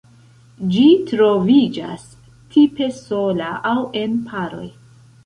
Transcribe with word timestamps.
Ĝi 0.75 0.85
troviĝas 1.11 2.05
tipe 2.55 2.87
sola 3.01 3.51
aŭ 3.73 3.77
en 4.01 4.17
paroj. 4.31 4.65